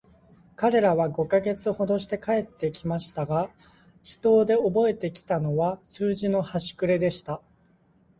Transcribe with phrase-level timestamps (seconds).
[0.55, 3.51] 彼等は五ヵ月ほどして帰って来ましたが、
[4.01, 7.39] 飛島でおぼえて来たのは、数学のはしくれでした。